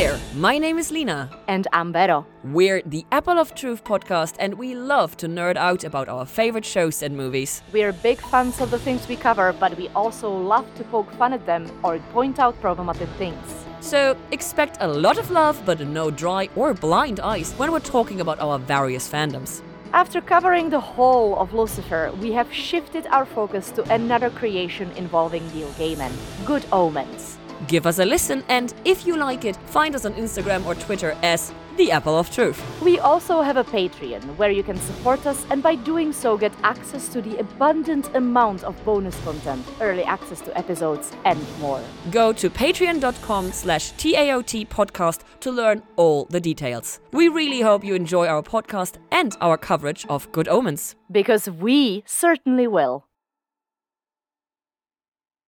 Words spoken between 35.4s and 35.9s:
and by